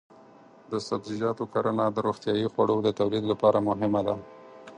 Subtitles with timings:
[0.71, 4.15] د سبزیجاتو کرنه د روغتیايي خوړو د تولید لپاره مهمه ده.